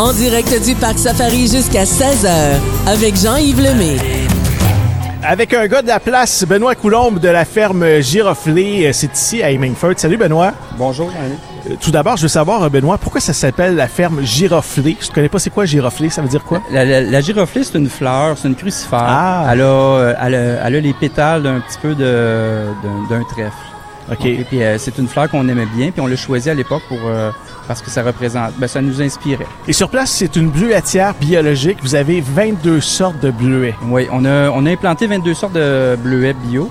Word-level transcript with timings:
En 0.00 0.14
direct 0.14 0.64
du 0.64 0.74
Parc 0.76 0.98
Safari 0.98 1.46
jusqu'à 1.46 1.84
16h 1.84 2.30
avec 2.86 3.16
Jean-Yves 3.16 3.60
Lemay. 3.60 3.98
Avec 5.22 5.52
un 5.52 5.66
gars 5.66 5.82
de 5.82 5.88
la 5.88 6.00
place, 6.00 6.42
Benoît 6.48 6.74
Coulombe 6.74 7.18
de 7.18 7.28
la 7.28 7.44
ferme 7.44 8.00
Giroflé, 8.00 8.86
euh, 8.86 8.92
c'est 8.94 9.14
ici 9.14 9.42
à 9.42 9.50
Hemingford. 9.50 9.92
Salut 9.98 10.16
Benoît. 10.16 10.52
Bonjour. 10.78 11.10
Euh, 11.14 11.74
Tout 11.82 11.90
d'abord, 11.90 12.16
je 12.16 12.22
veux 12.22 12.28
savoir, 12.28 12.62
euh, 12.62 12.68
Benoît, 12.70 12.96
pourquoi 12.96 13.20
ça 13.20 13.34
s'appelle 13.34 13.76
la 13.76 13.88
ferme 13.88 14.22
Giroflé? 14.24 14.96
Je 15.02 15.08
ne 15.08 15.12
connais 15.12 15.28
pas 15.28 15.38
c'est 15.38 15.50
quoi 15.50 15.66
Giroflé, 15.66 16.08
ça 16.08 16.22
veut 16.22 16.28
dire 16.28 16.44
quoi? 16.44 16.62
La, 16.72 16.86
la, 16.86 17.02
la 17.02 17.20
giroflée, 17.20 17.62
c'est 17.62 17.76
une 17.76 17.90
fleur, 17.90 18.38
c'est 18.38 18.48
une 18.48 18.56
crucifère. 18.56 19.04
Ah. 19.06 19.48
Elle, 19.52 19.60
a, 19.60 20.14
elle, 20.22 20.34
a, 20.34 20.66
elle 20.66 20.76
a 20.76 20.80
les 20.80 20.94
pétales 20.94 21.42
d'un 21.42 21.60
petit 21.60 21.76
peu 21.82 21.94
d'un 21.94 23.22
trèfle. 23.24 23.52
OK. 24.10 24.24
Et 24.26 24.44
puis 24.44 24.62
euh, 24.62 24.78
c'est 24.78 24.98
une 24.98 25.08
fleur 25.08 25.30
qu'on 25.30 25.48
aimait 25.48 25.68
bien, 25.76 25.90
puis 25.90 26.00
on 26.00 26.06
l'a 26.06 26.16
choisi 26.16 26.50
à 26.50 26.54
l'époque 26.54 26.82
pour 26.88 26.98
euh, 27.04 27.30
parce 27.68 27.82
que 27.82 27.90
ça 27.90 28.02
représente, 28.02 28.54
ben, 28.58 28.66
ça 28.66 28.80
nous 28.80 29.00
inspirait. 29.00 29.46
Et 29.68 29.72
sur 29.72 29.88
place, 29.88 30.10
c'est 30.10 30.34
une 30.36 30.48
bleuetière 30.48 31.14
biologique. 31.14 31.78
Vous 31.82 31.94
avez 31.94 32.20
22 32.20 32.80
sortes 32.80 33.20
de 33.20 33.30
bleuets. 33.30 33.76
Oui, 33.86 34.08
on 34.10 34.24
a, 34.24 34.50
on 34.50 34.66
a 34.66 34.70
implanté 34.70 35.06
22 35.06 35.34
sortes 35.34 35.52
de 35.52 35.96
bleuets 36.02 36.34
bio, 36.34 36.68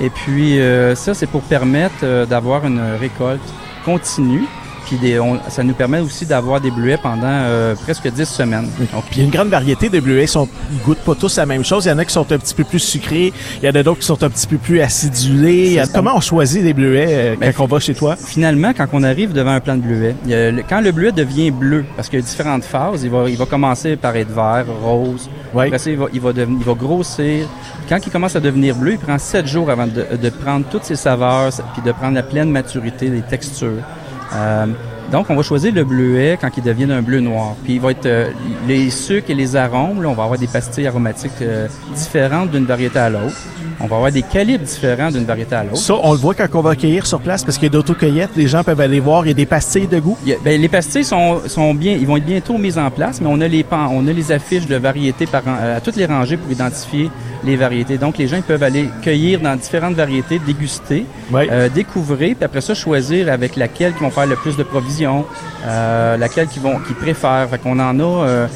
et 0.00 0.10
puis 0.10 0.60
euh, 0.60 0.94
ça 0.94 1.14
c'est 1.14 1.26
pour 1.26 1.42
permettre 1.42 1.94
euh, 2.02 2.26
d'avoir 2.26 2.66
une 2.66 2.82
récolte 3.00 3.40
continue. 3.84 4.46
Puis 4.86 4.96
des, 4.98 5.18
on- 5.20 5.38
ça 5.48 5.62
nous 5.62 5.74
permet 5.74 6.00
aussi 6.00 6.26
d'avoir 6.26 6.60
des 6.60 6.70
bleuets 6.70 6.96
pendant 7.02 7.22
euh, 7.26 7.74
presque 7.76 8.08
10 8.10 8.24
semaines. 8.24 8.68
Donc, 8.92 9.04
Puis 9.06 9.16
il 9.16 9.18
y 9.18 9.20
a 9.22 9.24
une 9.24 9.30
grande 9.30 9.48
variété 9.48 9.88
de 9.88 10.00
bleuets. 10.00 10.24
Ils 10.24 10.28
sont, 10.28 10.48
ils 10.72 10.78
goûtent 10.82 10.98
pas 11.04 11.14
tous 11.14 11.36
la 11.36 11.46
même 11.46 11.64
chose. 11.64 11.84
Il 11.86 11.88
y 11.88 11.92
en 11.92 11.98
a 11.98 12.04
qui 12.04 12.12
sont 12.12 12.30
un 12.32 12.38
petit 12.38 12.54
peu 12.54 12.64
plus 12.64 12.78
sucrés. 12.80 13.32
Il 13.62 13.66
y 13.66 13.68
en 13.70 13.74
a 13.74 13.82
d'autres 13.82 14.00
qui 14.00 14.06
sont 14.06 14.22
un 14.22 14.28
petit 14.28 14.46
peu 14.46 14.58
plus 14.58 14.80
acidulés. 14.80 15.78
A-. 15.78 15.86
Comment 15.86 16.12
on 16.16 16.20
choisit 16.20 16.62
les 16.62 16.74
bleuets 16.74 17.06
euh, 17.08 17.36
Ben, 17.38 17.52
quand 17.52 17.64
on 17.64 17.66
va 17.66 17.80
chez 17.80 17.94
toi? 17.94 18.16
Finalement, 18.16 18.72
quand 18.76 18.86
on 18.92 19.02
arrive 19.02 19.32
devant 19.32 19.52
un 19.52 19.60
plant 19.60 19.76
de 19.76 19.82
bleuet, 19.82 20.14
il 20.24 20.30
y 20.30 20.34
a 20.34 20.50
le- 20.50 20.62
quand 20.68 20.80
le 20.80 20.92
bleuet 20.92 21.12
devient 21.12 21.50
bleu, 21.50 21.84
parce 21.96 22.08
qu'il 22.08 22.18
y 22.18 22.22
a 22.22 22.24
différentes 22.24 22.64
phases, 22.64 23.02
il 23.04 23.10
va, 23.10 23.28
il 23.28 23.36
va 23.36 23.46
commencer 23.46 23.96
par 23.96 24.14
être 24.16 24.30
vert, 24.30 24.64
rose, 24.82 25.28
Oui. 25.54 25.66
après 25.66 25.78
ça, 25.78 25.90
il 25.90 25.96
va, 25.98 26.06
il, 26.12 26.20
va 26.20 26.32
devenir- 26.32 26.58
il 26.60 26.66
va 26.66 26.74
grossir. 26.74 27.46
Quand 27.88 27.98
il 28.04 28.10
commence 28.10 28.36
à 28.36 28.40
devenir 28.40 28.74
bleu, 28.74 28.92
il 28.92 28.98
prend 28.98 29.18
sept 29.18 29.46
jours 29.46 29.70
avant 29.70 29.86
de, 29.86 30.04
de 30.16 30.30
prendre 30.30 30.66
toutes 30.70 30.84
ses 30.84 30.96
saveurs, 30.96 31.50
puis 31.74 31.82
de 31.84 31.92
prendre 31.92 32.14
la 32.14 32.22
pleine 32.22 32.50
maturité 32.50 33.08
des 33.10 33.22
textures. 33.22 33.82
Euh, 34.34 34.66
donc, 35.10 35.28
on 35.28 35.36
va 35.36 35.42
choisir 35.42 35.74
le 35.74 35.84
bleuet 35.84 36.38
quand 36.40 36.48
il 36.56 36.62
devient 36.62 36.90
un 36.90 37.02
bleu 37.02 37.20
noir. 37.20 37.54
Puis, 37.64 37.74
il 37.74 37.80
va 37.80 37.90
être 37.90 38.06
euh, 38.06 38.30
les 38.66 38.88
sucres 38.88 39.30
et 39.30 39.34
les 39.34 39.56
arômes. 39.56 40.02
Là, 40.02 40.08
on 40.08 40.14
va 40.14 40.24
avoir 40.24 40.38
des 40.38 40.46
pastilles 40.46 40.86
aromatiques 40.86 41.32
euh, 41.42 41.68
différentes 41.94 42.50
d'une 42.50 42.64
variété 42.64 42.98
à 42.98 43.10
l'autre. 43.10 43.36
On 43.82 43.86
va 43.86 43.96
avoir 43.96 44.12
des 44.12 44.22
calibres 44.22 44.64
différents 44.64 45.10
d'une 45.10 45.24
variété 45.24 45.54
à 45.56 45.64
l'autre. 45.64 45.76
Ça, 45.76 45.94
on 46.02 46.12
le 46.12 46.18
voit 46.18 46.34
quand 46.34 46.46
on 46.54 46.60
va 46.60 46.76
cueillir 46.76 47.04
sur 47.04 47.20
place 47.20 47.42
parce 47.44 47.56
qu'il 47.58 47.64
y 47.64 47.70
a 47.70 47.72
d'autocueillettes. 47.72 48.30
Les 48.36 48.46
gens 48.46 48.62
peuvent 48.62 48.80
aller 48.80 49.00
voir. 49.00 49.24
Il 49.26 49.28
y 49.28 49.32
a 49.32 49.34
des 49.34 49.46
pastilles 49.46 49.88
de 49.88 49.98
goût. 49.98 50.16
A- 50.26 50.30
ben, 50.44 50.60
les 50.60 50.68
pastilles 50.68 51.04
sont, 51.04 51.40
sont 51.48 51.74
bien, 51.74 51.92
ils 51.92 52.06
vont 52.06 52.16
être 52.16 52.24
bientôt 52.24 52.58
mises 52.58 52.78
en 52.78 52.90
place, 52.90 53.20
mais 53.20 53.26
on 53.30 53.40
a 53.40 53.48
les 53.48 53.64
on 53.72 54.06
a 54.06 54.12
les 54.12 54.30
affiches 54.30 54.66
de 54.66 54.76
variétés 54.76 55.26
par, 55.26 55.42
euh, 55.46 55.76
à 55.78 55.80
toutes 55.80 55.96
les 55.96 56.06
rangées 56.06 56.36
pour 56.36 56.50
identifier 56.52 57.10
les 57.44 57.56
variétés. 57.56 57.98
Donc 57.98 58.18
les 58.18 58.28
gens 58.28 58.36
ils 58.36 58.42
peuvent 58.42 58.62
aller 58.62 58.88
cueillir 59.02 59.40
dans 59.40 59.56
différentes 59.56 59.94
variétés, 59.94 60.38
déguster, 60.38 61.04
Oui. 61.32 61.48
euh, 61.50 61.68
découvrir, 61.68 62.36
puis 62.36 62.44
après 62.44 62.60
ça 62.60 62.74
choisir 62.74 63.32
avec 63.32 63.56
laquelle 63.56 63.94
qui 63.94 64.00
vont 64.04 64.10
faire 64.10 64.26
le 64.26 64.36
plus 64.36 64.56
de 64.56 64.62
provisions, 64.62 65.24
euh, 65.66 66.16
laquelle 66.16 66.46
qui 66.46 66.60
vont, 66.60 66.76
qui 66.86 66.92
préfèrent. 66.94 67.48
Fait 67.50 67.58
qu'on 67.58 67.80
en 67.80 67.98
a 67.98 68.02
euh, 68.26 68.46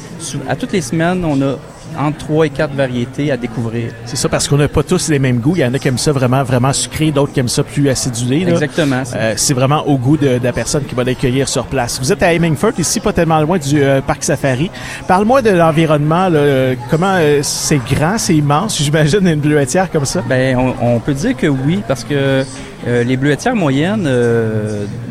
à 0.47 0.55
toutes 0.55 0.71
les 0.71 0.81
semaines, 0.81 1.25
on 1.25 1.41
a 1.41 1.55
entre 1.99 2.17
trois 2.17 2.45
et 2.45 2.49
quatre 2.49 2.73
variétés 2.73 3.31
à 3.31 3.37
découvrir. 3.37 3.91
C'est 4.05 4.15
ça 4.15 4.29
parce 4.29 4.47
qu'on 4.47 4.57
n'a 4.57 4.67
pas 4.67 4.83
tous 4.83 5.09
les 5.09 5.19
mêmes 5.19 5.37
goûts. 5.39 5.53
Il 5.55 5.61
y 5.61 5.65
en 5.65 5.73
a 5.73 5.79
qui 5.79 5.87
aiment 5.87 5.97
ça 5.97 6.11
vraiment, 6.11 6.43
vraiment 6.43 6.73
sucré, 6.73 7.11
d'autres 7.11 7.33
qui 7.33 7.39
aiment 7.39 7.47
ça 7.47 7.63
plus 7.63 7.89
acidulé. 7.89 8.45
là. 8.45 8.51
Exactement. 8.51 9.03
c'est- 9.05 9.17
Euh, 9.17 9.33
c'est 9.35 9.53
vraiment 9.53 9.85
au 9.87 9.97
goût 9.97 10.17
de, 10.17 10.37
de 10.37 10.43
la 10.43 10.53
personne 10.53 10.83
qui 10.83 10.93
va 10.95 11.03
les 11.03 11.15
cueillir 11.15 11.47
sur 11.49 11.65
place. 11.65 11.99
Vous 11.99 12.11
êtes 12.11 12.21
à 12.23 12.33
Hemingford, 12.33 12.73
ici, 12.77 12.99
pas 12.99 13.13
tellement 13.13 13.39
loin 13.41 13.57
du 13.57 13.81
euh, 13.81 14.01
parc 14.01 14.23
Safari. 14.23 14.69
Parle-moi 15.07 15.41
de 15.41 15.49
l'environnement. 15.51 16.29
là. 16.29 16.75
Comment 16.89 17.15
euh, 17.17 17.39
c'est 17.43 17.79
grand, 17.91 18.17
c'est 18.17 18.35
immense. 18.35 18.77
J'imagine 18.81 19.27
une 19.27 19.39
bleuetière 19.39 19.89
comme 19.91 20.05
ça? 20.05 20.21
Ben, 20.27 20.55
on, 20.57 20.95
on 20.95 20.99
peut 20.99 21.13
dire 21.13 21.35
que 21.35 21.47
oui, 21.47 21.81
parce 21.87 22.03
que 22.03 22.43
les 22.85 23.17
bleuetières 23.17 23.55
moyennes 23.55 24.07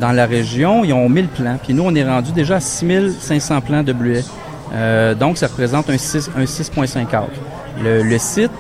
dans 0.00 0.12
la 0.12 0.24
région, 0.26 0.84
ils 0.84 0.92
ont 0.92 1.08
1000 1.08 1.26
plants. 1.28 1.58
Puis 1.62 1.74
nous, 1.74 1.82
on 1.84 1.94
est 1.94 2.04
rendu 2.04 2.32
déjà 2.32 2.56
à 2.56 2.60
6500 2.60 3.60
plants 3.60 3.82
de 3.82 3.92
bleuets. 3.92 4.24
Euh, 4.74 5.14
donc, 5.14 5.38
ça 5.38 5.46
représente 5.46 5.88
un 5.90 5.98
6 5.98 6.30
un 6.36 6.44
6,5 6.44 6.98
acres. 7.02 7.24
Le, 7.82 8.02
le 8.02 8.18
site, 8.18 8.50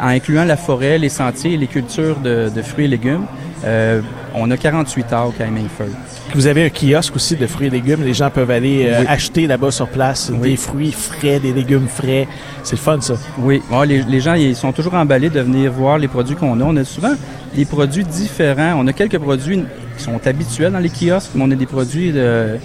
en 0.00 0.08
incluant 0.08 0.44
la 0.44 0.56
forêt, 0.56 0.98
les 0.98 1.08
sentiers 1.08 1.54
et 1.54 1.56
les 1.56 1.66
cultures 1.66 2.16
de, 2.16 2.48
de 2.54 2.62
fruits 2.62 2.86
et 2.86 2.88
légumes, 2.88 3.24
euh, 3.64 4.00
on 4.34 4.50
a 4.50 4.56
48 4.56 5.12
acres 5.12 5.32
à 5.40 5.44
Hemingford. 5.44 5.88
Vous 6.34 6.46
avez 6.46 6.64
un 6.64 6.70
kiosque 6.70 7.16
aussi 7.16 7.36
de 7.36 7.46
fruits 7.46 7.66
et 7.66 7.70
légumes. 7.70 8.02
Les 8.04 8.14
gens 8.14 8.30
peuvent 8.30 8.50
aller 8.50 8.86
euh, 8.88 9.00
Oui. 9.00 9.06
acheter 9.08 9.46
là-bas 9.46 9.70
sur 9.70 9.88
place 9.88 10.30
Oui. 10.32 10.50
des 10.50 10.56
fruits 10.56 10.92
frais, 10.92 11.40
des 11.40 11.52
légumes 11.52 11.88
frais. 11.88 12.26
C'est 12.62 12.76
le 12.76 12.80
fun, 12.80 13.00
ça. 13.00 13.14
Oui, 13.38 13.60
les, 13.86 14.02
les 14.04 14.20
gens 14.20 14.34
ils 14.34 14.56
sont 14.56 14.72
toujours 14.72 14.94
emballés 14.94 15.28
de 15.28 15.40
venir 15.40 15.72
voir 15.72 15.98
les 15.98 16.08
produits 16.08 16.36
qu'on 16.36 16.58
a. 16.60 16.64
On 16.64 16.76
a 16.76 16.84
souvent 16.84 17.12
des 17.54 17.64
produits 17.66 18.04
différents. 18.04 18.74
On 18.78 18.86
a 18.86 18.92
quelques 18.94 19.18
produits 19.18 19.64
qui 20.00 20.06
sont 20.06 20.26
habituels 20.26 20.72
dans 20.72 20.78
les 20.78 20.88
kiosques, 20.88 21.32
mais 21.34 21.44
on 21.44 21.50
a 21.50 21.54
des 21.54 21.66
produits 21.66 22.12
euh, 22.14 22.56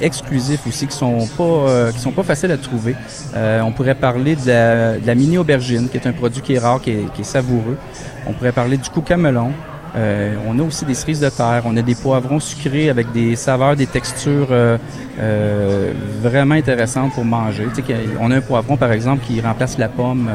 exclusifs 0.00 0.66
aussi 0.66 0.86
qui 0.86 0.96
sont 0.96 1.26
pas 1.38 1.44
euh, 1.44 1.90
qui 1.90 1.98
sont 1.98 2.12
pas 2.12 2.22
faciles 2.22 2.52
à 2.52 2.58
trouver. 2.58 2.94
Euh, 3.34 3.62
on 3.62 3.72
pourrait 3.72 3.94
parler 3.94 4.36
de 4.36 4.46
la, 4.46 4.98
de 4.98 5.06
la 5.06 5.14
mini 5.14 5.38
aubergine, 5.38 5.88
qui 5.88 5.96
est 5.96 6.06
un 6.06 6.12
produit 6.12 6.42
qui 6.42 6.54
est 6.54 6.58
rare, 6.58 6.80
qui 6.82 6.90
est, 6.90 7.12
qui 7.14 7.22
est 7.22 7.24
savoureux. 7.24 7.78
On 8.26 8.32
pourrait 8.32 8.52
parler 8.52 8.76
du 8.76 8.90
coca 8.90 9.16
melon. 9.16 9.52
Euh, 9.94 10.34
on 10.48 10.58
a 10.58 10.62
aussi 10.62 10.86
des 10.86 10.94
cerises 10.94 11.20
de 11.20 11.28
terre, 11.28 11.64
on 11.66 11.76
a 11.76 11.82
des 11.82 11.94
poivrons 11.94 12.40
sucrés 12.40 12.88
avec 12.88 13.12
des 13.12 13.36
saveurs, 13.36 13.76
des 13.76 13.86
textures 13.86 14.48
vraiment 16.22 16.54
intéressantes 16.54 17.12
pour 17.12 17.24
manger. 17.24 17.66
Tu 17.74 17.82
sais, 17.82 17.94
on 18.18 18.30
a 18.30 18.36
un 18.36 18.40
poivron, 18.40 18.76
par 18.78 18.92
exemple, 18.92 19.22
qui 19.26 19.40
remplace 19.40 19.76
la 19.78 19.88
pomme 19.88 20.30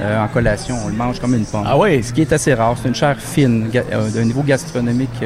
en 0.00 0.28
collation. 0.28 0.76
On 0.84 0.88
le 0.88 0.94
mange 0.94 1.20
comme 1.20 1.34
une 1.34 1.44
pomme. 1.44 1.64
Ah 1.66 1.76
ouais. 1.76 2.00
Ce 2.02 2.12
qui 2.14 2.22
est 2.22 2.32
assez 2.32 2.54
rare. 2.54 2.74
C'est 2.80 2.88
une 2.88 2.94
chair 2.94 3.16
fine, 3.18 3.68
d'un 4.14 4.24
niveau 4.24 4.42
gastronomique. 4.42 5.20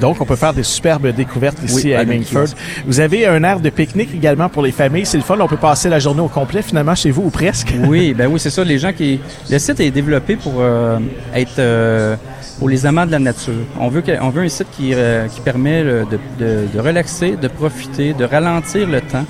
Donc, 0.00 0.20
on 0.20 0.24
peut 0.24 0.36
faire 0.36 0.54
des 0.54 0.62
superbes 0.62 1.08
découvertes 1.08 1.58
ici 1.64 1.86
Oui, 1.86 1.94
à 1.94 2.00
à 2.00 2.04
kiosque. 2.04 2.56
Vous 2.86 3.00
avez 3.00 3.26
un 3.26 3.42
aire 3.44 3.60
de 3.60 3.70
pique-nique 3.70 4.14
également 4.14 4.48
pour 4.48 4.62
les 4.62 4.72
familles. 4.72 5.06
C'est 5.06 5.16
le 5.16 5.22
fun. 5.22 5.36
On 5.40 5.48
peut 5.48 5.56
passer 5.56 5.88
la 5.88 5.98
journée 5.98 6.20
au 6.20 6.28
complet 6.28 6.62
finalement 6.62 6.94
chez 6.94 7.10
vous 7.10 7.22
ou 7.22 7.30
presque. 7.30 7.74
Oui, 7.86 8.14
ben 8.14 8.28
oui, 8.30 8.38
c'est 8.40 8.50
ça. 8.50 8.64
Les 8.64 8.78
gens 8.78 8.92
qui, 8.92 9.20
le 9.50 9.58
site 9.58 9.80
est 9.80 9.90
développé 9.90 10.36
pour 10.36 10.54
euh, 10.58 10.98
être 11.34 11.58
euh, 11.58 12.16
pour 12.58 12.68
les 12.68 12.86
amants 12.86 13.06
de 13.06 13.12
la 13.12 13.18
nature. 13.18 13.52
On 13.78 13.88
veut 13.88 14.02
on 14.20 14.30
veut 14.30 14.42
un 14.42 14.48
site 14.48 14.68
qui 14.76 14.92
euh, 14.94 15.26
qui 15.28 15.40
permet 15.40 15.82
de, 15.82 16.06
de, 16.38 16.66
de 16.72 16.80
relaxer, 16.80 17.36
de 17.36 17.48
profiter, 17.48 18.12
de 18.14 18.24
ralentir 18.24 18.86
le 18.88 19.00
temps, 19.00 19.26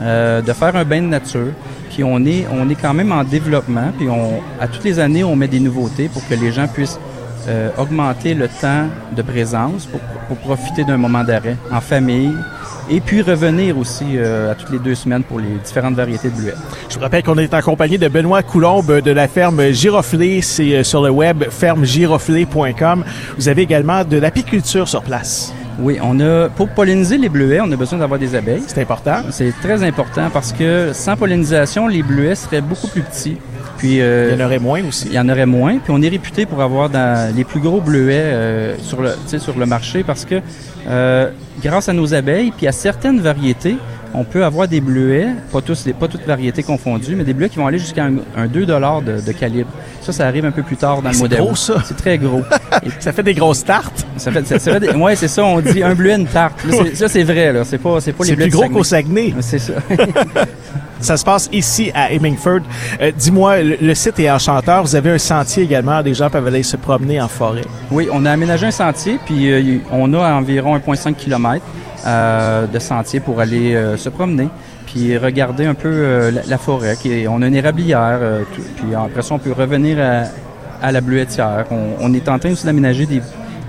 de 0.00 0.52
faire 0.52 0.76
un 0.76 0.84
bain 0.84 1.02
de 1.02 1.06
nature. 1.06 1.52
Puis 1.90 2.04
on 2.04 2.24
est 2.24 2.46
on 2.50 2.68
est 2.68 2.74
quand 2.74 2.94
même 2.94 3.12
en 3.12 3.24
développement. 3.24 3.92
Puis 3.96 4.08
on 4.08 4.40
à 4.60 4.68
toutes 4.68 4.84
les 4.84 4.98
années 4.98 5.24
on 5.24 5.36
met 5.36 5.48
des 5.48 5.60
nouveautés 5.60 6.08
pour 6.08 6.26
que 6.28 6.34
les 6.34 6.52
gens 6.52 6.68
puissent 6.68 6.98
euh, 7.46 7.70
augmenter 7.78 8.34
le 8.34 8.48
temps 8.48 8.86
de 9.16 9.22
présence 9.22 9.86
pour, 9.86 10.00
pour 10.00 10.36
profiter 10.38 10.84
d'un 10.84 10.96
moment 10.96 11.24
d'arrêt 11.24 11.56
en 11.70 11.80
famille. 11.80 12.34
Et 12.90 13.00
puis 13.00 13.20
revenir 13.20 13.76
aussi 13.76 14.16
euh, 14.16 14.50
à 14.52 14.54
toutes 14.54 14.70
les 14.70 14.78
deux 14.78 14.94
semaines 14.94 15.22
pour 15.22 15.38
les 15.38 15.56
différentes 15.64 15.94
variétés 15.94 16.30
de 16.30 16.34
bleuets. 16.34 16.54
Je 16.88 16.94
vous 16.94 17.00
rappelle 17.00 17.22
qu'on 17.22 17.36
est 17.36 17.52
en 17.52 17.60
compagnie 17.60 17.98
de 17.98 18.08
Benoît 18.08 18.42
Coulombe 18.42 19.02
de 19.02 19.10
la 19.10 19.28
ferme 19.28 19.70
Giroflé. 19.72 20.40
C'est 20.40 20.74
euh, 20.74 20.82
sur 20.82 21.02
le 21.02 21.10
web 21.10 21.44
fermegiroflé.com. 21.50 23.04
Vous 23.36 23.48
avez 23.48 23.62
également 23.62 24.04
de 24.04 24.16
l'apiculture 24.16 24.88
sur 24.88 25.02
place. 25.02 25.52
Oui, 25.80 25.98
on 26.02 26.18
a 26.18 26.48
pour 26.48 26.68
polliniser 26.70 27.18
les 27.18 27.28
bleuets, 27.28 27.60
on 27.60 27.70
a 27.70 27.76
besoin 27.76 27.98
d'avoir 28.00 28.18
des 28.18 28.34
abeilles. 28.34 28.62
C'est 28.66 28.80
important. 28.80 29.22
C'est 29.30 29.52
très 29.62 29.84
important 29.84 30.28
parce 30.32 30.52
que 30.52 30.90
sans 30.92 31.16
pollinisation, 31.16 31.86
les 31.86 32.02
bleuets 32.02 32.34
seraient 32.34 32.62
beaucoup 32.62 32.88
plus 32.88 33.02
petits. 33.02 33.36
Puis 33.76 34.00
euh, 34.00 34.30
Il 34.32 34.38
y 34.38 34.42
en 34.42 34.46
aurait 34.46 34.58
moins 34.58 34.82
aussi. 34.86 35.06
il 35.08 35.14
y 35.14 35.18
en 35.18 35.28
aurait 35.28 35.46
moins. 35.46 35.78
Puis 35.78 35.92
on 35.94 36.02
est 36.02 36.08
réputé 36.08 36.46
pour 36.46 36.62
avoir 36.62 36.90
dans 36.90 37.34
les 37.34 37.44
plus 37.44 37.60
gros 37.60 37.80
bleuets 37.80 38.14
euh, 38.14 38.76
sur 38.78 39.02
le, 39.02 39.12
sur 39.38 39.58
le 39.58 39.66
marché 39.66 40.02
parce 40.02 40.24
que 40.24 40.40
euh, 40.88 41.30
grâce 41.62 41.88
à 41.88 41.92
nos 41.92 42.14
abeilles, 42.14 42.52
puis 42.56 42.66
à 42.66 42.72
certaines 42.72 43.20
variétés, 43.20 43.76
on 44.14 44.24
peut 44.24 44.44
avoir 44.44 44.66
des 44.68 44.80
bleuets, 44.80 45.28
pas 45.52 45.60
tous, 45.60 45.84
les- 45.86 45.92
pas 45.92 46.08
toutes 46.08 46.26
variétés 46.26 46.62
confondues, 46.62 47.14
mais 47.14 47.24
des 47.24 47.34
bleuets 47.34 47.48
qui 47.50 47.58
vont 47.58 47.66
aller 47.66 47.78
jusqu'à 47.78 48.04
un, 48.04 48.14
un 48.36 48.46
2 48.46 48.64
de, 48.66 49.20
de 49.26 49.32
calibre. 49.32 49.68
Ça, 50.00 50.12
ça 50.12 50.26
arrive 50.26 50.44
un 50.46 50.50
peu 50.50 50.62
plus 50.62 50.76
tard 50.76 51.02
dans 51.02 51.08
le 51.10 51.14
C'est 51.14 51.20
modèle. 51.22 51.40
gros, 51.40 51.54
ça. 51.54 51.82
C'est 51.84 51.96
très 51.96 52.16
gros. 52.18 52.42
Et 52.84 52.88
Ça 53.00 53.12
fait 53.12 53.22
des 53.22 53.34
grosses 53.34 53.64
tartes. 53.64 54.06
ça 54.16 54.30
fait, 54.32 54.46
ça, 54.46 54.58
ça 54.58 54.72
fait 54.72 54.80
des- 54.80 54.90
ouais, 54.96 55.14
c'est 55.16 55.28
ça, 55.28 55.44
on 55.44 55.60
dit 55.60 55.82
un 55.82 55.94
bleuet, 55.94 56.14
une 56.16 56.26
tarte. 56.26 56.64
Là, 56.64 56.74
c'est- 56.84 56.94
ça, 56.94 57.08
c'est 57.08 57.22
vrai, 57.24 57.52
là. 57.52 57.64
C'est 57.64 57.78
pas, 57.78 58.00
c'est 58.00 58.12
pas 58.12 58.24
les 58.24 58.30
C'est 58.30 58.36
bleuets 58.36 58.46
plus 58.48 58.58
du 58.58 58.64
gros 58.68 58.68
qu'au 58.78 58.84
Saguenay. 58.84 59.34
C'est 59.40 59.58
ça. 59.58 59.74
Ça 61.00 61.16
se 61.16 61.24
passe 61.24 61.48
ici 61.52 61.92
à 61.94 62.10
Hemingford. 62.12 62.60
Euh, 63.00 63.12
Dis-moi, 63.16 63.62
le, 63.62 63.76
le 63.80 63.94
site 63.94 64.18
est 64.18 64.28
enchanteur. 64.28 64.82
Vous 64.82 64.96
avez 64.96 65.10
un 65.10 65.18
sentier 65.18 65.62
également. 65.62 66.00
Les 66.00 66.12
gens 66.14 66.28
peuvent 66.28 66.46
aller 66.48 66.64
se 66.64 66.76
promener 66.76 67.20
en 67.20 67.28
forêt. 67.28 67.60
Oui, 67.92 68.08
on 68.12 68.26
a 68.26 68.32
aménagé 68.32 68.66
un 68.66 68.70
sentier, 68.72 69.20
puis 69.24 69.48
euh, 69.52 69.78
on 69.92 70.12
a 70.14 70.32
environ 70.34 70.76
1,5 70.76 71.14
km 71.14 71.64
de 72.66 72.78
sentier 72.78 73.20
pour 73.20 73.40
aller 73.40 73.74
euh, 73.74 73.96
se 73.96 74.08
promener, 74.08 74.48
puis 74.86 75.16
regarder 75.18 75.66
un 75.66 75.74
peu 75.74 75.88
euh, 75.88 76.30
la, 76.30 76.42
la 76.48 76.58
forêt. 76.58 76.96
Qui 77.00 77.12
est- 77.12 77.28
on 77.28 77.42
a 77.42 77.46
une 77.46 77.54
érablière, 77.54 78.18
euh, 78.20 78.42
tout- 78.54 78.62
puis 78.76 78.94
après 78.94 79.22
ça, 79.22 79.34
on 79.34 79.38
peut 79.38 79.52
revenir 79.52 79.98
à, 80.00 80.24
à 80.86 80.92
la 80.92 81.00
bleuetière. 81.00 81.64
On, 81.70 81.90
on 82.00 82.14
est 82.14 82.28
en 82.28 82.38
train 82.38 82.52
aussi 82.52 82.64
d'aménager 82.66 83.04
des, 83.06 83.20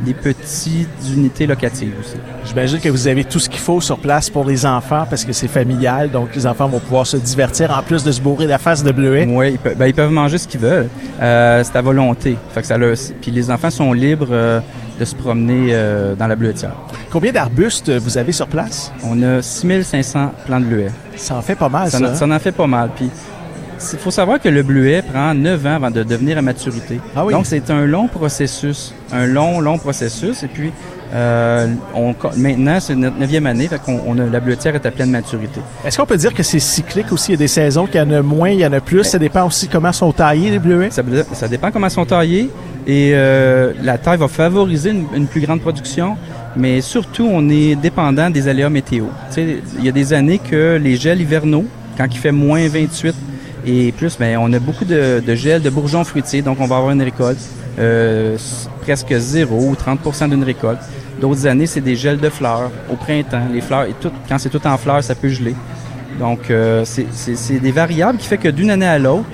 des 0.05 0.13
petites 0.13 0.87
unités 1.13 1.45
locatives 1.47 1.93
aussi. 1.99 2.15
J'imagine 2.45 2.79
que 2.79 2.87
vous 2.89 3.07
avez 3.07 3.25
tout 3.25 3.39
ce 3.39 3.49
qu'il 3.49 3.59
faut 3.59 3.81
sur 3.81 3.97
place 3.97 4.29
pour 4.29 4.45
les 4.45 4.65
enfants 4.65 5.05
parce 5.09 5.25
que 5.25 5.33
c'est 5.33 5.47
familial, 5.49 6.09
donc 6.09 6.33
les 6.35 6.47
enfants 6.47 6.67
vont 6.69 6.79
pouvoir 6.79 7.05
se 7.05 7.17
divertir 7.17 7.75
en 7.77 7.83
plus 7.83 8.03
de 8.03 8.11
se 8.11 8.21
bourrer 8.21 8.47
la 8.47 8.57
face 8.59 8.83
de 8.83 8.91
bleuet. 8.91 9.27
Oui, 9.29 9.51
ils, 9.53 9.57
pe- 9.59 9.75
ben, 9.75 9.87
ils 9.87 9.93
peuvent 9.93 10.11
manger 10.11 10.37
ce 10.37 10.47
qu'ils 10.47 10.61
veulent. 10.61 10.87
Euh, 11.21 11.63
c'est 11.65 11.75
à 11.75 11.81
volonté. 11.81 12.37
Fait 12.53 12.61
que 12.61 12.67
ça 12.67 12.77
Puis 13.21 13.31
les 13.31 13.51
enfants 13.51 13.69
sont 13.71 13.91
libres 13.91 14.27
euh, 14.31 14.59
de 14.99 15.05
se 15.05 15.15
promener 15.15 15.69
euh, 15.71 16.13
dans 16.15 16.27
la 16.27 16.35
bleuetière. 16.35 16.73
Combien 17.11 17.31
d'arbustes 17.31 17.89
vous 17.89 18.17
avez 18.17 18.31
sur 18.33 18.47
place? 18.47 18.91
On 19.03 19.21
a 19.23 19.41
6500 19.41 20.31
plants 20.45 20.59
de 20.59 20.65
bleuets. 20.65 20.91
Ça 21.15 21.35
en 21.35 21.41
fait 21.41 21.55
pas 21.55 21.69
mal, 21.69 21.89
Ça, 21.89 21.97
ça. 21.99 22.11
en- 22.11 22.15
ça 22.15 22.25
en 22.27 22.39
fait 22.39 22.51
pas 22.51 22.67
mal. 22.67 22.89
Puis 22.95 23.09
il 23.93 23.97
faut 23.99 24.11
savoir 24.11 24.39
que 24.41 24.49
le 24.49 24.61
bleuet 24.61 25.01
prend 25.01 25.33
9 25.33 25.65
ans 25.65 25.75
avant 25.75 25.89
de 25.91 26.03
devenir 26.03 26.37
à 26.37 26.41
maturité. 26.41 26.99
Ah 27.15 27.25
oui? 27.25 27.33
Donc 27.33 27.45
c'est 27.45 27.69
un 27.71 27.85
long 27.85 28.07
processus, 28.07 28.93
un 29.13 29.25
long, 29.25 29.61
long 29.61 29.77
processus. 29.77 30.43
Et 30.43 30.47
puis 30.47 30.71
euh, 31.13 31.73
on, 31.95 32.13
maintenant 32.37 32.79
c'est 32.79 32.95
notre 32.95 33.17
neuvième 33.17 33.47
année, 33.47 33.67
fait 33.67 33.81
qu'on 33.81 33.99
on 34.05 34.17
a, 34.19 34.25
la 34.25 34.39
bleuetière 34.39 34.75
est 34.75 34.85
à 34.85 34.91
pleine 34.91 35.09
maturité. 35.09 35.59
Est-ce 35.85 35.97
qu'on 35.97 36.05
peut 36.05 36.17
dire 36.17 36.33
que 36.33 36.43
c'est 36.43 36.59
cyclique 36.59 37.11
aussi? 37.11 37.31
Il 37.31 37.35
y 37.35 37.35
a 37.35 37.37
des 37.37 37.47
saisons 37.47 37.85
qu'il 37.87 37.99
y 37.99 38.03
en 38.03 38.11
a 38.11 38.21
moins, 38.21 38.49
il 38.49 38.59
y 38.59 38.65
en 38.65 38.73
a 38.73 38.79
plus. 38.79 39.03
Ça 39.03 39.17
dépend 39.17 39.45
aussi 39.45 39.67
comment 39.67 39.91
sont 39.91 40.11
taillés 40.11 40.51
les 40.51 40.59
bleuets. 40.59 40.91
Ça, 40.91 41.01
ça 41.33 41.47
dépend 41.47 41.71
comment 41.71 41.89
sont 41.89 42.05
taillés 42.05 42.49
et 42.87 43.11
euh, 43.13 43.73
la 43.83 43.97
taille 43.97 44.17
va 44.17 44.27
favoriser 44.27 44.91
une, 44.91 45.05
une 45.13 45.27
plus 45.27 45.41
grande 45.41 45.61
production, 45.61 46.15
mais 46.55 46.81
surtout 46.81 47.27
on 47.31 47.49
est 47.49 47.75
dépendant 47.75 48.29
des 48.29 48.47
aléas 48.47 48.69
météo. 48.69 49.05
Tu 49.29 49.35
sais, 49.35 49.57
il 49.77 49.85
y 49.85 49.89
a 49.89 49.91
des 49.91 50.13
années 50.13 50.39
que 50.39 50.79
les 50.81 50.95
gels 50.95 51.21
hivernaux, 51.21 51.65
quand 51.97 52.05
il 52.09 52.17
fait 52.17 52.31
moins 52.31 52.67
28 52.67 53.15
et 53.65 53.91
plus, 53.91 54.17
ben, 54.17 54.37
on 54.39 54.51
a 54.53 54.59
beaucoup 54.59 54.85
de, 54.85 55.21
de 55.25 55.35
gel 55.35 55.61
de 55.61 55.69
bourgeons 55.69 56.03
fruitiers, 56.03 56.41
donc 56.41 56.57
on 56.59 56.65
va 56.67 56.77
avoir 56.77 56.91
une 56.91 57.01
récolte 57.01 57.39
euh, 57.79 58.37
presque 58.81 59.13
zéro 59.17 59.57
ou 59.69 59.73
30% 59.75 60.29
d'une 60.29 60.43
récolte. 60.43 60.79
D'autres 61.21 61.45
années, 61.47 61.65
c'est 61.67 61.81
des 61.81 61.95
gels 61.95 62.19
de 62.19 62.29
fleurs 62.29 62.71
au 62.91 62.95
printemps. 62.95 63.41
Les 63.53 63.61
fleurs, 63.61 63.83
et 63.83 63.93
tout, 63.99 64.11
quand 64.27 64.37
c'est 64.37 64.49
tout 64.49 64.65
en 64.65 64.77
fleurs, 64.77 65.03
ça 65.03 65.15
peut 65.15 65.29
geler. 65.29 65.55
Donc, 66.19 66.49
euh, 66.49 66.83
c'est- 66.85 67.59
des 67.59 67.71
variables 67.71 68.17
qui 68.17 68.27
fait 68.27 68.37
que 68.37 68.49
d'une 68.49 68.71
année 68.71 68.85
à 68.87 68.97
l'autre, 68.99 69.25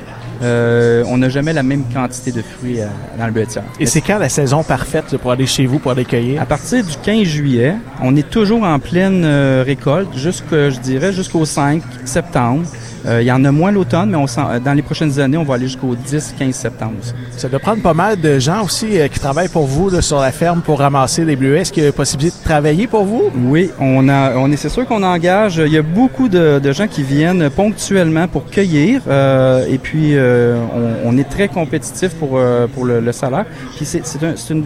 euh, 0.43 1.03
on 1.07 1.17
n'a 1.17 1.29
jamais 1.29 1.53
la 1.53 1.63
même 1.63 1.83
quantité 1.93 2.31
de 2.31 2.41
fruits 2.41 2.81
euh, 2.81 2.87
dans 3.17 3.25
le 3.27 3.31
bleuetière. 3.31 3.63
Et 3.79 3.85
c'est 3.85 4.01
quand 4.01 4.17
la 4.17 4.29
saison 4.29 4.63
parfaite 4.63 5.15
pour 5.17 5.31
aller 5.31 5.45
chez 5.45 5.65
vous, 5.65 5.79
pour 5.79 5.91
aller 5.91 6.03
cueillir? 6.05 6.41
À 6.41 6.45
partir 6.45 6.83
du 6.83 6.93
15 7.03 7.23
juillet, 7.23 7.75
on 8.01 8.15
est 8.15 8.29
toujours 8.29 8.63
en 8.63 8.77
pleine 8.79 9.23
euh, 9.23 9.63
récolte, 9.65 10.09
jusque, 10.17 10.51
je 10.51 10.79
dirais 10.79 11.13
jusqu'au 11.13 11.45
5 11.45 11.81
septembre. 12.03 12.63
Euh, 13.05 13.21
il 13.21 13.27
y 13.27 13.31
en 13.31 13.43
a 13.45 13.51
moins 13.51 13.71
l'automne, 13.71 14.09
mais 14.09 14.17
on 14.17 14.25
euh, 14.25 14.59
dans 14.59 14.73
les 14.73 14.81
prochaines 14.81 15.19
années, 15.19 15.37
on 15.37 15.43
va 15.43 15.55
aller 15.55 15.67
jusqu'au 15.67 15.95
10-15 15.95 16.51
septembre 16.53 16.93
aussi. 17.01 17.13
Ça 17.37 17.47
doit 17.49 17.59
prendre 17.59 17.81
pas 17.81 17.93
mal 17.93 18.19
de 18.19 18.39
gens 18.39 18.63
aussi 18.63 18.99
euh, 18.99 19.07
qui 19.07 19.19
travaillent 19.19 19.49
pour 19.49 19.65
vous 19.67 19.89
là, 19.89 20.01
sur 20.01 20.19
la 20.19 20.31
ferme 20.31 20.61
pour 20.61 20.79
ramasser 20.79 21.23
les 21.23 21.35
bleuets. 21.35 21.59
Est-ce 21.61 21.71
qu'il 21.71 21.83
y 21.83 21.87
a 21.87 21.91
possibilité 21.91 22.37
de 22.39 22.43
travailler 22.43 22.87
pour 22.87 23.05
vous? 23.05 23.29
Oui, 23.45 23.69
on 23.79 24.09
a, 24.09 24.35
on 24.37 24.51
est, 24.51 24.57
c'est 24.57 24.69
sûr 24.69 24.85
qu'on 24.87 25.03
engage. 25.03 25.57
Il 25.57 25.71
y 25.71 25.77
a 25.77 25.81
beaucoup 25.83 26.29
de, 26.29 26.59
de 26.59 26.71
gens 26.71 26.87
qui 26.87 27.03
viennent 27.03 27.49
ponctuellement 27.49 28.27
pour 28.27 28.49
cueillir, 28.49 29.01
euh, 29.07 29.65
et 29.69 29.77
puis 29.77 30.15
on, 30.17 31.09
on 31.09 31.17
est 31.17 31.29
très 31.29 31.47
compétitif 31.47 32.09
pour 32.15 32.39
pour 32.73 32.85
le, 32.85 32.99
le 32.99 33.11
salaire. 33.11 33.45
Puis 33.75 33.85
c'est, 33.85 33.99
un, 34.23 34.33
c'est 34.35 34.53
une 34.53 34.63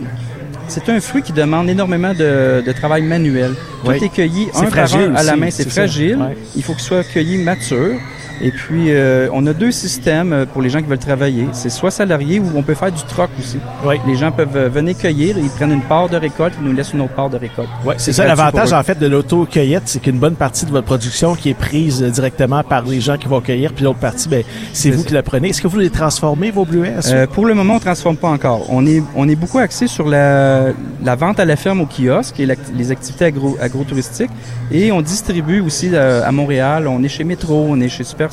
c'est 0.67 0.87
un 0.89 0.99
fruit 0.99 1.23
qui 1.23 1.33
demande 1.33 1.67
énormément 1.69 2.13
de, 2.13 2.63
de 2.65 2.71
travail 2.71 3.01
manuel. 3.01 3.51
Tout 3.83 3.89
Oui. 3.89 3.97
est 4.03 4.09
cueilli 4.09 4.47
un 4.55 4.65
par 4.69 4.95
un 4.95 5.15
à 5.15 5.23
la 5.23 5.35
main. 5.35 5.49
C'est 5.49 5.67
fragile. 5.69 6.17
Ouais. 6.17 6.37
Il 6.55 6.63
faut 6.63 6.73
qu'il 6.73 6.83
soit 6.83 7.03
cueilli 7.03 7.43
mature. 7.43 7.95
Et 8.41 8.51
puis, 8.51 8.85
euh, 8.89 9.27
on 9.33 9.45
a 9.47 9.53
deux 9.53 9.71
systèmes 9.71 10.33
euh, 10.33 10.45
pour 10.45 10.61
les 10.61 10.69
gens 10.69 10.79
qui 10.81 10.87
veulent 10.87 10.97
travailler. 10.97 11.47
C'est 11.51 11.69
soit 11.69 11.91
salarié 11.91 12.39
ou 12.39 12.45
on 12.55 12.63
peut 12.63 12.73
faire 12.73 12.91
du 12.91 13.03
troc 13.03 13.29
aussi. 13.39 13.57
Oui. 13.85 13.95
Les 14.07 14.15
gens 14.15 14.31
peuvent 14.31 14.55
euh, 14.55 14.69
venir 14.69 14.97
cueillir, 14.97 15.37
ils 15.37 15.49
prennent 15.49 15.71
une 15.73 15.81
part 15.81 16.09
de 16.09 16.17
récolte, 16.17 16.53
ils 16.61 16.67
nous 16.67 16.73
laissent 16.73 16.93
une 16.93 17.01
autre 17.01 17.13
part 17.13 17.29
de 17.29 17.37
récolte. 17.37 17.69
Ouais, 17.85 17.95
c'est 17.97 18.13
ça 18.13 18.25
l'avantage 18.25 18.73
en 18.73 18.83
fait 18.83 18.97
de 18.97 19.07
l'auto-cueillette, 19.07 19.83
c'est 19.85 20.01
qu'une 20.01 20.19
bonne 20.19 20.35
partie 20.35 20.65
de 20.65 20.71
votre 20.71 20.85
production 20.85 21.35
qui 21.35 21.49
est 21.49 21.53
prise 21.53 22.01
euh, 22.01 22.09
directement 22.09 22.63
par 22.63 22.83
les 22.83 23.01
gens 23.01 23.17
qui 23.17 23.27
vont 23.27 23.41
cueillir, 23.41 23.73
puis 23.73 23.83
l'autre 23.83 23.99
partie, 23.99 24.29
ben, 24.29 24.43
c'est 24.73 24.91
vous 24.91 25.01
ça. 25.01 25.07
qui 25.07 25.13
la 25.13 25.23
prenez. 25.23 25.49
Est-ce 25.49 25.61
que 25.61 25.67
vous 25.67 25.79
les 25.79 25.89
transformez, 25.89 26.51
vos 26.51 26.65
bleuets? 26.65 26.93
à? 26.95 27.07
Euh, 27.09 27.27
pour 27.27 27.45
le 27.45 27.53
moment, 27.53 27.75
on 27.75 27.79
transforme 27.79 28.17
pas 28.17 28.29
encore. 28.29 28.65
On 28.69 28.85
est, 28.85 29.03
on 29.15 29.27
est 29.27 29.35
beaucoup 29.35 29.59
axé 29.59 29.87
sur 29.87 30.07
la, 30.07 30.67
la 31.03 31.15
vente 31.15 31.39
à 31.39 31.45
la 31.45 31.55
ferme 31.55 31.81
au 31.81 31.87
kiosque 31.87 32.39
et 32.39 32.47
les 32.75 32.91
activités 32.91 33.25
agro, 33.25 33.57
agrotouristiques. 33.61 34.31
Et 34.71 34.91
on 34.91 35.01
distribue 35.01 35.61
aussi 35.61 35.89
euh, 35.93 36.23
à 36.23 36.31
Montréal. 36.31 36.87
On 36.87 37.03
est 37.03 37.09
chez 37.09 37.23
Métro, 37.23 37.65
on 37.69 37.79
est 37.81 37.89
chez 37.89 38.03
Super 38.03 38.28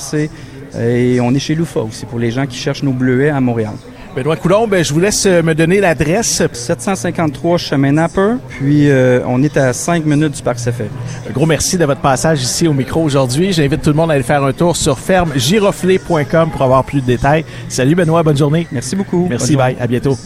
Et 0.79 1.21
on 1.21 1.33
est 1.35 1.39
chez 1.39 1.55
Loufa 1.55 1.81
aussi 1.81 2.07
pour 2.07 2.19
les 2.19 2.31
gens 2.31 2.47
qui 2.47 2.57
cherchent 2.57 2.83
nos 2.83 2.93
bleuets 2.93 3.31
à 3.31 3.41
Montréal. 3.41 3.73
Benoît 4.15 4.37
Coulombe, 4.37 4.71
ben, 4.71 4.83
je 4.83 4.95
vous 4.95 5.01
laisse 5.01 5.27
euh, 5.27 5.43
me 5.43 5.55
donner 5.55 5.79
l'adresse. 5.79 6.43
753 6.51 7.59
chemin 7.59 7.93
Napper, 7.93 8.37
puis 8.49 8.89
euh, 8.89 9.21
on 9.27 9.43
est 9.43 9.59
à 9.59 9.75
5 9.75 10.07
minutes 10.07 10.37
du 10.37 10.43
parc 10.43 10.59
Safari. 10.59 10.89
Un 11.29 11.33
gros 11.33 11.45
merci 11.45 11.77
de 11.77 11.85
votre 11.85 12.01
passage 12.01 12.43
ici 12.43 12.67
au 12.67 12.73
micro 12.73 13.03
aujourd'hui. 13.03 13.53
J'invite 13.53 13.83
tout 13.83 13.91
le 13.91 13.97
monde 13.97 14.11
à 14.11 14.15
aller 14.15 14.23
faire 14.23 14.43
un 14.43 14.55
tour 14.55 14.75
sur 14.75 14.99
fermegiroflé.com 14.99 16.51
pour 16.51 16.63
avoir 16.63 16.85
plus 16.85 17.03
de 17.03 17.07
détails. 17.07 17.45
Salut 17.69 17.95
Benoît, 17.95 18.23
bonne 18.23 18.39
journée. 18.39 18.67
Merci 18.73 18.97
beaucoup. 18.97 19.27
Merci, 19.29 19.55
Bonne 19.55 19.61
journée. 19.61 19.75
bye, 19.75 19.83
à 19.85 19.87
bientôt. 19.87 20.17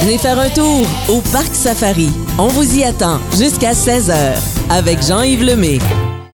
Venez 0.00 0.16
faire 0.16 0.38
un 0.38 0.48
tour 0.48 0.86
au 1.10 1.20
Parc 1.32 1.54
Safari. 1.54 2.08
On 2.38 2.48
vous 2.48 2.78
y 2.78 2.82
attend 2.82 3.20
jusqu'à 3.38 3.72
16h 3.72 4.14
avec 4.70 5.02
Jean-Yves 5.06 5.44
Lemay. 5.44 5.78